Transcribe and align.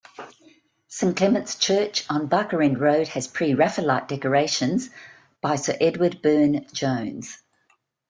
Saint 0.87 1.15
Clement's 1.15 1.55
Church 1.57 2.07
on 2.09 2.27
Barkerend 2.27 2.79
Road 2.79 3.07
has 3.09 3.27
Pre-Raphaelite 3.27 4.07
decorations 4.07 4.89
by 5.41 5.55
Sir 5.57 5.77
Edward 5.79 6.23
Burne-Jones. 6.23 7.37